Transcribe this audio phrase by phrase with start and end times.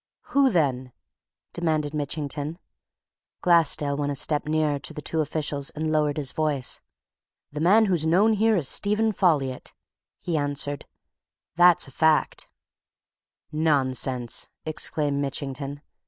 [0.33, 0.93] "Who, then?"
[1.53, 2.57] demanded Mitchington.
[3.41, 6.81] Glassdale went a step nearer to the two officials and lowered his voice.
[7.51, 9.73] "The man who's known here as Stephen Folliot,"
[10.19, 10.87] he answered.
[11.55, 12.49] "That's a fact!"
[13.51, 15.83] "Nonsense!" exclaimed Mitchington.